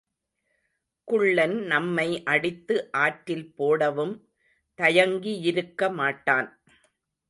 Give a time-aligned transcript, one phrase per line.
[1.07, 4.15] குள்ளன் நம்மை அடித்து ஆற்றில் போடவும்
[4.79, 6.49] தயங்கியிருக்கமாட்டான்.